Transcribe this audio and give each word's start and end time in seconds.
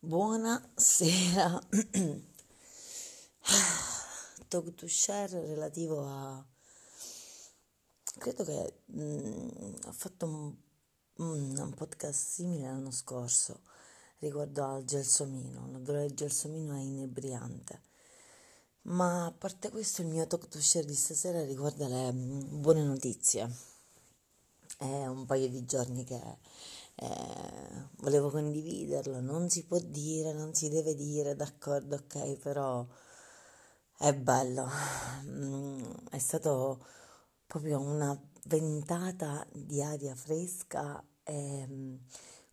Buonasera. 0.00 1.60
Talk 4.46 4.74
to 4.76 4.86
share 4.86 5.40
relativo 5.40 6.06
a... 6.06 6.46
Credo 8.16 8.44
che 8.44 8.74
mh, 8.86 9.02
mm, 9.02 9.74
ho 9.86 9.92
fatto 9.92 10.26
un, 10.26 10.54
un, 11.16 11.74
podcast 11.74 12.28
simile 12.28 12.66
l'anno 12.66 12.92
scorso 12.92 13.62
riguardo 14.20 14.64
al 14.64 14.84
gelsomino. 14.84 15.68
L'odore 15.72 16.02
del 16.06 16.14
gelsomino 16.14 16.76
è 16.76 16.80
inebriante. 16.80 17.82
Ma 18.82 19.26
a 19.26 19.32
parte 19.32 19.70
questo 19.70 20.02
il 20.02 20.08
mio 20.08 20.28
talk 20.28 20.46
to 20.46 20.60
share 20.60 20.86
di 20.86 20.94
stasera 20.94 21.44
riguarda 21.44 21.88
le 21.88 22.12
mh, 22.12 22.18
mm, 22.20 22.60
buone 22.60 22.84
notizie. 22.84 23.50
È 24.76 25.06
un 25.06 25.26
paio 25.26 25.48
di 25.48 25.64
giorni 25.64 26.04
che 26.04 26.38
eh, 27.00 27.88
volevo 27.98 28.30
condividerlo, 28.30 29.20
non 29.20 29.48
si 29.48 29.64
può 29.64 29.78
dire, 29.78 30.32
non 30.32 30.54
si 30.54 30.68
deve 30.68 30.94
dire, 30.94 31.36
d'accordo, 31.36 31.96
ok, 31.96 32.38
però 32.38 32.84
è 33.96 34.14
bello, 34.14 34.68
mm, 35.24 35.84
è 36.10 36.18
stato 36.18 36.84
proprio 37.46 37.80
una 37.80 38.18
ventata 38.44 39.46
di 39.52 39.82
aria 39.82 40.14
fresca, 40.14 41.02
e, 41.22 41.98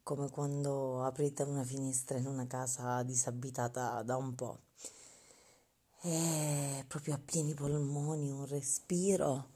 come 0.04 0.30
quando 0.30 1.04
aprite 1.04 1.44
una 1.44 1.64
finestra 1.64 2.18
in 2.18 2.28
una 2.28 2.46
casa 2.46 3.02
disabitata 3.04 4.04
da 4.04 4.18
un 4.18 4.36
po'. 4.36 4.60
È 6.02 6.84
proprio 6.88 7.16
a 7.16 7.20
pieni 7.24 7.56
polmoni 7.56 8.30
un 8.30 8.46
respiro, 8.46 9.50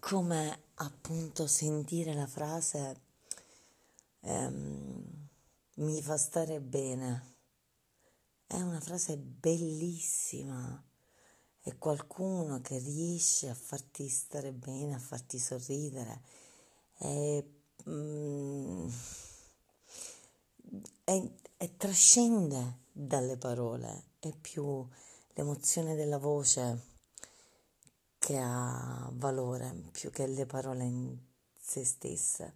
come 0.00 0.62
appunto 0.74 1.46
sentire 1.46 2.14
la 2.14 2.26
frase 2.26 3.08
ehm, 4.20 5.28
mi 5.76 6.02
fa 6.02 6.16
stare 6.16 6.60
bene. 6.60 7.36
È 8.46 8.60
una 8.60 8.80
frase 8.80 9.16
bellissima. 9.16 10.82
È 11.62 11.76
qualcuno 11.76 12.60
che 12.60 12.78
riesce 12.78 13.48
a 13.48 13.54
farti 13.54 14.08
stare 14.08 14.52
bene, 14.52 14.94
a 14.94 14.98
farti 14.98 15.38
sorridere. 15.38 16.22
È, 16.96 17.44
mm, 17.88 18.88
è, 21.04 21.30
è 21.56 21.76
trascende 21.76 22.78
dalle 22.92 23.36
parole. 23.36 24.04
È 24.18 24.34
più 24.34 24.86
l'emozione 25.34 25.94
della 25.94 26.18
voce 26.18 26.88
che 28.18 28.38
ha 28.38 29.08
valore 29.14 29.74
più 29.92 30.10
che 30.10 30.26
le 30.26 30.44
parole 30.44 30.84
in 30.84 31.18
se 31.56 31.84
stesse 31.84 32.54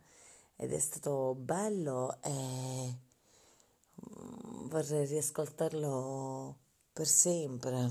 ed 0.57 0.73
è 0.73 0.79
stato 0.79 1.35
bello 1.35 2.21
e 2.23 2.99
mm, 4.09 4.69
vorrei 4.69 5.07
riascoltarlo 5.07 6.59
per 6.93 7.07
sempre. 7.07 7.91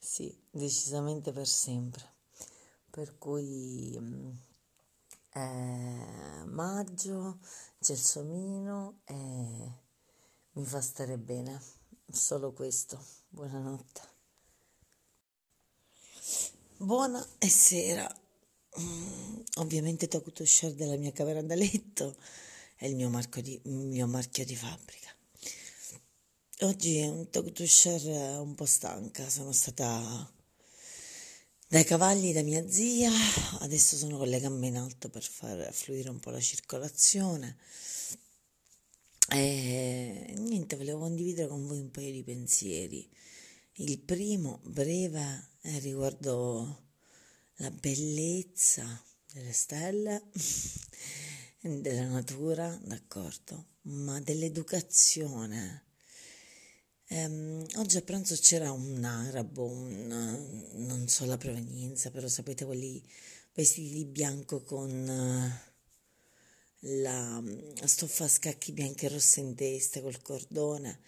sì, 0.00 0.36
decisamente 0.50 1.32
per 1.32 1.46
sempre. 1.46 2.18
Per 2.90 3.18
cui 3.18 3.96
eh, 5.32 6.44
maggio, 6.46 7.38
gelsomino 7.78 9.00
e 9.04 9.72
mi 10.52 10.64
fa 10.64 10.80
stare 10.80 11.18
bene. 11.18 11.60
Solo 12.08 12.52
questo. 12.52 12.98
Buonanotte. 13.28 14.00
Buona 16.76 17.24
e 17.38 17.48
sera. 17.48 18.12
Mm, 18.78 19.40
ovviamente 19.56 20.08
ho 20.12 20.18
avuto 20.18 20.44
share 20.44 20.74
della 20.74 20.96
mia 20.96 21.12
camera 21.12 21.42
da 21.42 21.54
letto 21.56 22.16
e 22.76 22.88
il 22.88 22.94
mio, 22.94 23.10
di, 23.42 23.60
mio 23.64 24.06
marchio 24.06 24.44
di 24.44 24.54
fabbrica. 24.54 25.08
Oggi 26.60 26.98
è 26.98 27.08
un 27.08 27.28
talk 27.30 27.52
to 27.52 27.66
share 27.66 28.36
un 28.36 28.54
po' 28.54 28.66
stanca, 28.66 29.28
sono 29.28 29.50
stata 29.52 30.30
dai 31.66 31.84
cavalli 31.84 32.32
da 32.32 32.42
mia 32.42 32.68
zia, 32.68 33.10
adesso 33.60 33.96
sono 33.96 34.18
con 34.18 34.28
le 34.28 34.40
gambe 34.40 34.66
in 34.66 34.76
alto 34.76 35.08
per 35.08 35.22
far 35.22 35.72
fluire 35.72 36.10
un 36.10 36.20
po' 36.20 36.30
la 36.30 36.40
circolazione. 36.40 37.56
E 39.28 40.34
niente, 40.36 40.76
volevo 40.76 40.98
condividere 40.98 41.48
con 41.48 41.66
voi 41.66 41.78
un 41.78 41.90
paio 41.90 42.12
di 42.12 42.22
pensieri. 42.24 43.08
Il 43.74 44.00
primo, 44.00 44.60
breve, 44.64 45.50
è 45.60 45.78
riguardo 45.78 46.89
la 47.60 47.70
bellezza 47.70 49.04
delle 49.32 49.52
stelle, 49.52 50.22
della 51.60 52.06
natura, 52.06 52.78
d'accordo, 52.82 53.66
ma 53.82 54.18
dell'educazione. 54.20 55.84
Um, 57.08 57.66
oggi 57.76 57.96
a 57.96 58.02
pranzo 58.02 58.34
c'era 58.36 58.70
un 58.72 59.04
arabo, 59.04 59.66
un, 59.66 60.68
non 60.72 61.06
so 61.08 61.26
la 61.26 61.36
provenienza, 61.36 62.10
però 62.10 62.28
sapete 62.28 62.64
quelli 62.64 63.02
vestiti 63.52 63.92
di 63.92 64.04
bianco 64.06 64.62
con 64.62 65.60
la 66.82 67.42
stoffa 67.84 68.24
a 68.24 68.28
scacchi 68.28 68.72
bianche 68.72 69.06
e 69.06 69.10
rosse 69.10 69.40
in 69.40 69.54
testa, 69.54 70.00
col 70.00 70.22
cordone. 70.22 71.00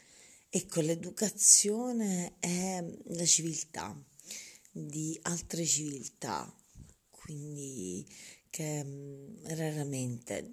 Ecco, 0.50 0.82
l'educazione 0.82 2.34
è 2.40 2.84
la 3.04 3.24
civiltà 3.24 3.96
di 4.72 5.18
altre 5.22 5.64
civiltà, 5.64 6.50
quindi 7.10 8.06
che 8.48 8.82
mm, 8.82 9.44
raramente, 9.44 10.50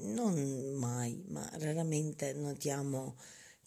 non 0.00 0.74
mai, 0.76 1.22
ma 1.28 1.48
raramente 1.54 2.32
notiamo 2.34 3.16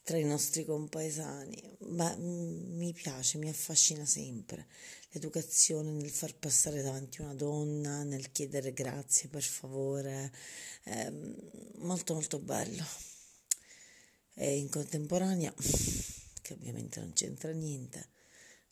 tra 0.03 0.17
i 0.17 0.23
nostri 0.23 0.63
compaesani, 0.65 1.77
ma 1.89 2.15
mm, 2.15 2.77
mi 2.77 2.93
piace, 2.93 3.37
mi 3.39 3.49
affascina 3.49 4.05
sempre 4.05 4.67
l'educazione 5.13 5.91
nel 5.91 6.09
far 6.09 6.35
passare 6.35 6.81
davanti 6.81 7.21
una 7.21 7.35
donna, 7.35 8.03
nel 8.03 8.31
chiedere 8.31 8.73
grazie 8.73 9.29
per 9.29 9.43
favore, 9.43 10.31
è 10.83 11.11
molto 11.75 12.13
molto 12.13 12.39
bello. 12.39 12.83
E 14.35 14.57
in 14.57 14.69
contemporanea, 14.69 15.53
che 16.41 16.53
ovviamente 16.53 16.99
non 16.99 17.13
c'entra 17.13 17.51
niente, 17.51 18.09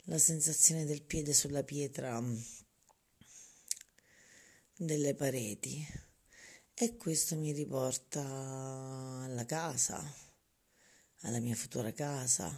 la 0.06 0.18
sensazione 0.18 0.84
del 0.86 1.04
piede 1.04 1.32
sulla 1.32 1.64
pietra 1.64 2.20
mm, 2.20 2.40
delle 4.78 5.14
pareti 5.14 5.86
e 6.74 6.98
questo 6.98 7.36
mi 7.36 7.52
riporta 7.52 8.22
alla 8.22 9.46
casa, 9.46 10.04
alla 11.22 11.40
mia 11.40 11.54
futura 11.54 11.94
casa. 11.94 12.52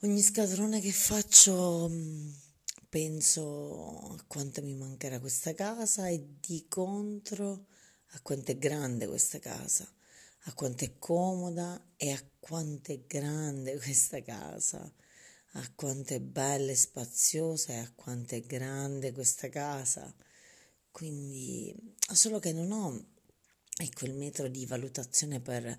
Ogni 0.00 0.20
scatolone 0.20 0.80
che 0.80 0.90
faccio 0.90 1.88
mm, 1.88 2.32
penso 2.88 4.16
a 4.18 4.24
quanto 4.26 4.62
mi 4.62 4.74
mancherà 4.74 5.20
questa 5.20 5.54
casa 5.54 6.08
e 6.08 6.38
di 6.40 6.66
contro 6.68 7.66
a 8.10 8.20
quanto 8.20 8.50
è 8.50 8.58
grande 8.58 9.06
questa 9.06 9.38
casa, 9.38 9.88
a 10.44 10.54
quanto 10.54 10.84
è 10.84 10.98
comoda 10.98 11.92
e 11.96 12.10
a 12.10 12.30
quanto 12.40 12.90
è 12.90 13.00
grande 13.06 13.76
questa 13.78 14.20
casa 14.22 14.92
a 15.56 15.72
quanto 15.74 16.14
è 16.14 16.20
bella 16.20 16.70
e 16.70 16.76
spaziosa 16.76 17.72
e 17.72 17.78
a 17.78 17.92
quanto 17.94 18.34
è 18.34 18.40
grande 18.42 19.12
questa 19.12 19.48
casa. 19.48 20.14
Quindi, 20.90 21.74
solo 22.12 22.38
che 22.38 22.52
non 22.52 22.72
ho 22.72 23.14
ecco 23.78 24.06
il 24.06 24.14
metro 24.14 24.48
di 24.48 24.64
valutazione 24.64 25.40
per 25.40 25.76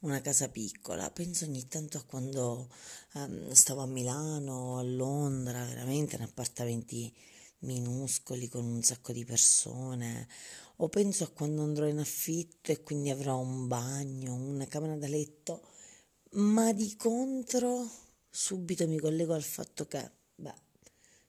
una 0.00 0.20
casa 0.20 0.48
piccola. 0.48 1.10
Penso 1.10 1.44
ogni 1.44 1.66
tanto 1.68 1.98
a 1.98 2.04
quando 2.04 2.68
um, 3.14 3.50
stavo 3.52 3.82
a 3.82 3.86
Milano, 3.86 4.78
a 4.78 4.82
Londra, 4.82 5.64
veramente 5.64 6.16
in 6.16 6.22
appartamenti 6.22 7.12
minuscoli 7.60 8.48
con 8.48 8.64
un 8.64 8.82
sacco 8.82 9.12
di 9.12 9.24
persone. 9.24 10.28
O 10.76 10.88
penso 10.88 11.24
a 11.24 11.30
quando 11.30 11.62
andrò 11.62 11.86
in 11.86 11.98
affitto 11.98 12.72
e 12.72 12.82
quindi 12.82 13.10
avrò 13.10 13.38
un 13.38 13.66
bagno, 13.66 14.34
una 14.34 14.66
camera 14.66 14.96
da 14.96 15.08
letto, 15.08 15.62
ma 16.32 16.72
di 16.72 16.96
contro 16.96 18.09
subito 18.30 18.86
mi 18.86 18.98
collego 18.98 19.34
al 19.34 19.42
fatto 19.42 19.86
che, 19.86 20.10
beh, 20.36 20.54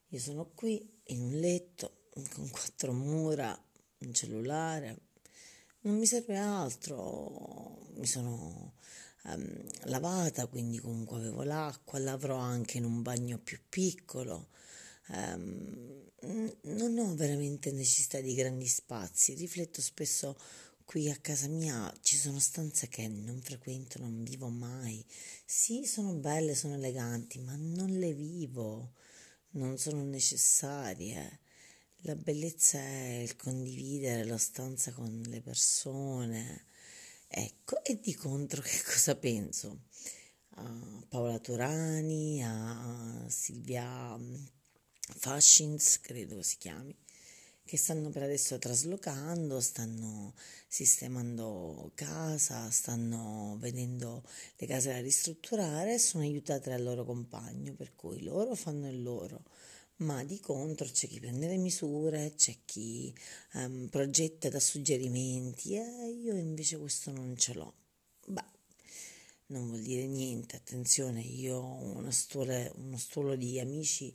io 0.10 0.20
sono 0.20 0.52
qui 0.54 1.02
in 1.06 1.22
un 1.22 1.40
letto 1.40 2.06
con 2.34 2.50
quattro 2.50 2.94
mura, 2.94 3.60
un 4.00 4.14
cellulare, 4.14 5.00
non 5.82 5.98
mi 5.98 6.06
serve 6.06 6.38
altro, 6.38 7.88
mi 7.96 8.06
sono 8.06 8.76
um, 9.24 9.64
lavata, 9.86 10.46
quindi 10.48 10.80
comunque 10.80 11.18
avevo 11.18 11.44
l'acqua, 11.44 11.98
l'avrò 12.00 12.38
anche 12.38 12.78
in 12.78 12.86
un 12.86 13.02
bagno 13.02 13.40
più 13.40 13.60
piccolo. 13.68 14.50
Um, 15.08 16.10
non 16.62 16.98
ho 17.00 17.16
veramente 17.16 17.72
necessità 17.72 18.22
di 18.22 18.36
grandi 18.36 18.68
spazi, 18.68 19.34
rifletto 19.34 19.82
spesso 19.82 20.38
Qui 20.92 21.10
a 21.10 21.16
casa 21.22 21.48
mia 21.48 21.90
ci 22.02 22.18
sono 22.18 22.38
stanze 22.38 22.90
che 22.90 23.08
non 23.08 23.40
frequento, 23.42 23.98
non 23.98 24.24
vivo 24.24 24.50
mai. 24.50 25.02
Sì, 25.46 25.86
sono 25.86 26.12
belle, 26.16 26.54
sono 26.54 26.74
eleganti, 26.74 27.40
ma 27.40 27.56
non 27.56 27.98
le 27.98 28.14
vivo, 28.14 28.96
non 29.52 29.78
sono 29.78 30.04
necessarie. 30.04 31.40
La 32.02 32.16
bellezza 32.18 32.78
è 32.78 33.20
il 33.22 33.38
condividere 33.38 34.26
la 34.26 34.38
stanza 34.38 34.92
con 34.92 35.22
le 35.28 35.40
persone 35.40 36.66
Ecco, 37.30 37.82
e 37.86 37.98
di 38.02 38.14
contro 38.14 38.62
che 38.62 38.82
cosa 38.84 39.16
penso? 39.16 39.84
A 40.56 41.06
Paola 41.08 41.40
Turani, 41.40 42.44
a 42.44 43.26
Silvia 43.30 44.18
mm, 44.18 44.36
Fascins, 45.16 46.02
credo 46.02 46.42
si 46.42 46.58
chiami, 46.58 46.94
che 47.64 47.78
stanno 47.78 48.10
per 48.10 48.24
adesso 48.24 48.58
traslocando, 48.60 49.62
stanno 49.62 50.34
sistemando 50.68 51.92
casa, 51.96 52.70
stanno 52.70 53.58
vedendo 53.60 54.24
le 54.58 54.68
case 54.68 54.92
da 54.92 55.00
ristrutturare 55.00 55.94
e 55.96 56.00
sono 56.00 56.24
aiutate 56.24 56.70
dal 56.70 56.84
loro 56.84 57.06
compagno, 57.06 57.74
per 57.74 57.96
cui 57.96 58.22
loro 58.24 58.56
fanno 58.56 58.90
il 58.90 59.02
loro 59.02 59.44
ma 60.02 60.24
di 60.24 60.40
contro 60.40 60.88
c'è 60.88 61.08
chi 61.08 61.20
prende 61.20 61.48
le 61.48 61.58
misure, 61.58 62.34
c'è 62.36 62.56
chi 62.66 63.14
um, 63.54 63.88
progetta 63.90 64.50
da 64.50 64.60
suggerimenti 64.60 65.76
e 65.76 66.10
io 66.10 66.36
invece 66.36 66.78
questo 66.78 67.12
non 67.12 67.36
ce 67.38 67.54
l'ho. 67.54 67.74
Beh, 68.26 68.44
non 69.48 69.68
vuol 69.68 69.82
dire 69.82 70.06
niente, 70.08 70.56
attenzione, 70.56 71.22
io 71.22 71.58
ho 71.58 71.98
uno 71.98 72.12
stuolo, 72.12 73.36
di 73.36 73.60
amici 73.60 74.14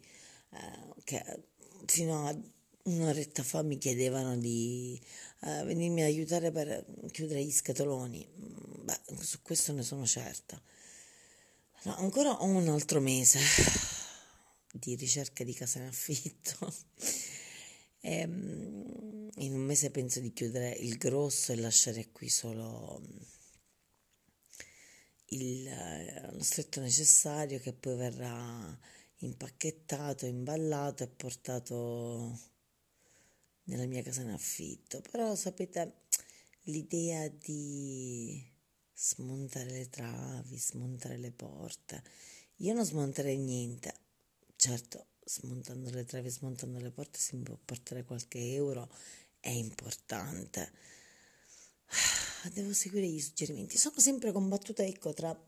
eh, 0.51 1.03
che 1.05 1.45
fino 1.87 2.27
a 2.27 2.37
un'oretta 2.87 3.43
fa 3.43 3.63
mi 3.63 3.79
chiedevano 3.79 4.37
di 4.37 5.01
eh, 5.43 5.65
venirmi 5.65 6.03
ad 6.03 6.09
aiutare 6.09 6.51
per 6.51 6.85
chiudere 7.11 7.45
gli 7.45 7.53
scatoloni. 7.53 8.27
Beh, 8.35 9.01
su 9.21 9.43
questo 9.43 9.73
ne 9.73 9.83
sono 9.83 10.07
certa. 10.07 10.61
No, 11.83 11.97
ancora 11.97 12.31
ho 12.43 12.45
un 12.45 12.69
altro 12.69 13.01
mese 13.01 13.39
di 14.73 14.95
ricerca 14.97 15.45
di 15.45 15.55
casa 15.55 15.79
in 15.79 15.87
affitto. 15.87 16.75
e, 18.01 18.21
ehm, 18.21 19.31
in 19.39 19.55
un 19.55 19.61
mese 19.61 19.91
penso 19.91 20.21
di 20.21 20.33
chiudere 20.33 20.71
il 20.71 20.97
grosso 20.97 21.53
e 21.53 21.57
lasciare 21.57 22.11
qui 22.11 22.29
solo 22.29 23.03
il, 25.31 26.31
lo 26.33 26.43
stretto 26.43 26.81
necessario 26.81 27.59
che 27.59 27.73
poi 27.73 27.97
verrà 27.97 28.79
impacchettato, 29.19 30.27
imballato 30.27 31.03
e 31.03 31.09
portato 31.09 32.55
nella 33.67 33.87
mia 33.87 34.03
casa 34.03 34.23
in 34.23 34.31
affitto. 34.31 35.01
Però 35.11 35.35
sapete, 35.35 36.03
l'idea 36.65 37.29
di 37.29 38.45
smontare 38.93 39.71
le 39.71 39.89
travi, 39.89 40.59
smontare 40.59 41.17
le 41.19 41.31
porte, 41.31 42.03
io 42.57 42.75
non 42.75 42.85
smonterei 42.85 43.37
niente, 43.37 43.95
Certo, 44.57 45.07
smontando 45.25 45.91
le 45.91 46.05
travi, 46.05 46.31
smontando 46.31 46.79
le 46.81 46.91
porte 46.91 47.19
si 47.19 47.37
può 47.37 47.59
portare 47.63 48.05
qualche 48.05 48.55
euro, 48.55 48.89
è 49.39 49.51
importante. 49.51 50.73
Devo 52.53 52.73
seguire 52.73 53.07
gli 53.07 53.21
suggerimenti. 53.21 53.77
Sono 53.77 53.99
sempre 53.99 54.33
combattuta, 54.33 54.83
ecco, 54.83 55.13
tra, 55.13 55.39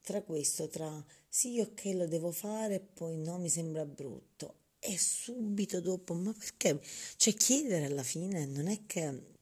tra 0.00 0.22
questo, 0.22 0.68
tra 0.68 1.04
sì, 1.28 1.60
ok, 1.60 1.84
lo 1.94 2.06
devo 2.08 2.32
fare, 2.32 2.80
poi 2.80 3.18
no, 3.18 3.38
mi 3.38 3.50
sembra 3.50 3.84
brutto. 3.84 4.64
E 4.88 4.96
subito 4.98 5.80
dopo, 5.80 6.14
ma 6.14 6.32
perché? 6.32 6.80
Cioè, 7.16 7.34
chiedere 7.34 7.86
alla 7.86 8.04
fine 8.04 8.46
non 8.46 8.68
è 8.68 8.86
che 8.86 9.34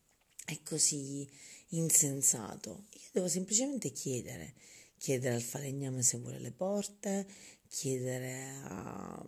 è 0.42 0.62
così 0.62 1.28
insensato. 1.68 2.86
Io 2.92 3.08
devo 3.12 3.28
semplicemente 3.28 3.90
chiedere. 3.92 4.54
Chiedere 4.96 5.34
al 5.34 5.42
falegname 5.42 6.02
se 6.02 6.16
vuole 6.16 6.38
le 6.38 6.50
porte, 6.50 7.26
chiedere 7.68 8.52
a, 8.62 9.26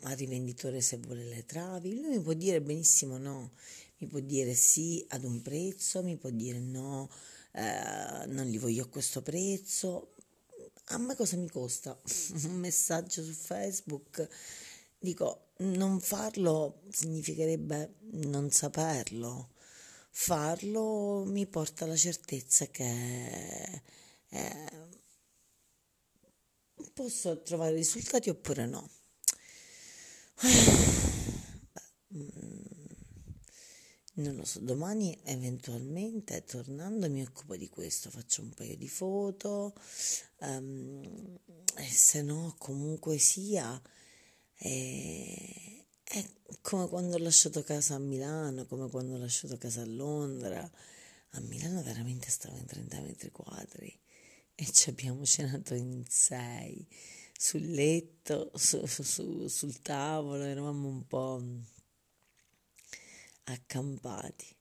al 0.00 0.16
rivenditore 0.16 0.80
se 0.80 0.96
vuole 0.96 1.24
le 1.24 1.46
travi, 1.46 2.00
lui 2.00 2.16
mi 2.16 2.20
può 2.20 2.32
dire 2.32 2.60
benissimo 2.60 3.16
no, 3.16 3.52
mi 3.98 4.08
può 4.08 4.18
dire 4.18 4.54
sì 4.54 5.04
ad 5.10 5.22
un 5.22 5.40
prezzo, 5.40 6.02
mi 6.02 6.16
può 6.16 6.30
dire 6.30 6.58
no, 6.58 7.08
eh, 7.52 8.26
non 8.26 8.46
li 8.46 8.58
voglio 8.58 8.82
a 8.82 8.88
questo 8.88 9.22
prezzo. 9.22 10.14
A 10.86 10.98
me 10.98 11.14
cosa 11.14 11.36
mi 11.36 11.48
costa? 11.48 11.96
un 12.42 12.56
messaggio 12.56 13.22
su 13.22 13.32
Facebook? 13.32 14.28
Dico, 15.04 15.48
non 15.58 16.00
farlo 16.00 16.80
significherebbe 16.88 17.96
non 18.12 18.50
saperlo. 18.50 19.50
Farlo 20.08 21.24
mi 21.26 21.46
porta 21.46 21.84
alla 21.84 21.94
certezza 21.94 22.68
che 22.68 23.82
eh, 24.30 24.88
posso 26.94 27.42
trovare 27.42 27.74
risultati 27.74 28.30
oppure 28.30 28.64
no. 28.66 28.88
Mm, 32.16 32.84
non 34.14 34.36
lo 34.36 34.44
so, 34.44 34.60
domani 34.60 35.18
eventualmente 35.24 36.44
tornando 36.44 37.10
mi 37.10 37.22
occupo 37.22 37.56
di 37.56 37.68
questo, 37.68 38.08
faccio 38.08 38.42
un 38.42 38.50
paio 38.50 38.76
di 38.76 38.88
foto 38.88 39.74
um, 40.42 41.36
e 41.74 41.84
se 41.90 42.22
no 42.22 42.54
comunque 42.56 43.18
sia 43.18 43.82
è, 44.56 45.84
è 46.02 46.30
come 46.60 46.88
quando 46.88 47.16
ho 47.16 47.18
lasciato 47.18 47.62
casa 47.62 47.94
a 47.94 47.98
Milano, 47.98 48.66
come 48.66 48.88
quando 48.88 49.14
ho 49.14 49.18
lasciato 49.18 49.56
casa 49.58 49.82
a 49.82 49.86
Londra. 49.86 50.70
A 51.36 51.40
Milano 51.40 51.82
veramente 51.82 52.30
stavo 52.30 52.56
in 52.56 52.66
30 52.66 53.00
metri 53.00 53.30
quadri 53.30 54.00
e 54.54 54.70
ci 54.70 54.90
abbiamo 54.90 55.24
cenato 55.24 55.74
in 55.74 56.04
sei 56.08 56.86
sul 57.36 57.68
letto, 57.70 58.52
su, 58.54 58.84
su, 58.86 59.48
sul 59.48 59.82
tavolo, 59.82 60.44
eravamo 60.44 60.88
un 60.88 61.06
po' 61.06 61.42
accampati. 63.44 64.54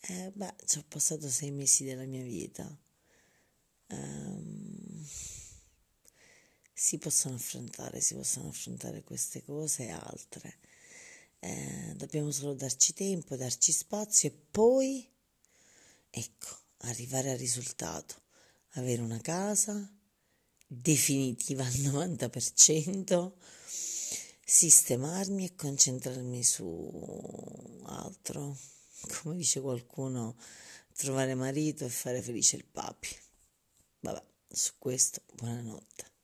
E 0.00 0.32
beh, 0.34 0.54
ci 0.64 0.78
ho 0.78 0.84
passato 0.88 1.28
sei 1.28 1.50
mesi 1.50 1.84
della 1.84 2.04
mia 2.04 2.22
vita. 2.22 2.64
Um, 3.88 5.06
si 6.86 6.98
possono 6.98 7.34
affrontare, 7.34 8.00
si 8.00 8.14
possono 8.14 8.50
affrontare 8.50 9.02
queste 9.02 9.42
cose 9.42 9.86
e 9.86 9.90
altre. 9.90 10.58
Eh, 11.40 11.94
dobbiamo 11.96 12.30
solo 12.30 12.54
darci 12.54 12.92
tempo, 12.92 13.34
darci 13.34 13.72
spazio 13.72 14.28
e 14.28 14.32
poi, 14.32 15.04
ecco, 16.08 16.56
arrivare 16.82 17.32
al 17.32 17.38
risultato 17.38 18.22
avere 18.74 19.02
una 19.02 19.20
casa 19.20 19.92
definitiva 20.64 21.64
al 21.64 21.72
90%, 21.72 23.32
sistemarmi 24.44 25.44
e 25.44 25.56
concentrarmi 25.56 26.44
su 26.44 27.82
altro, 27.86 28.56
come 29.22 29.34
dice 29.34 29.60
qualcuno, 29.60 30.36
trovare 30.94 31.34
marito 31.34 31.84
e 31.84 31.88
fare 31.88 32.22
felice 32.22 32.54
il 32.54 32.64
papi. 32.64 33.08
Vabbè, 33.98 34.22
su 34.46 34.74
questo, 34.78 35.22
buonanotte. 35.32 36.14